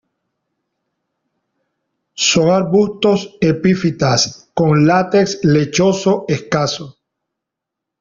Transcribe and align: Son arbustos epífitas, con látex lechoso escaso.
Son 2.29 2.49
arbustos 2.49 3.35
epífitas, 3.39 4.49
con 4.55 4.87
látex 4.87 5.43
lechoso 5.43 6.25
escaso. 6.27 6.97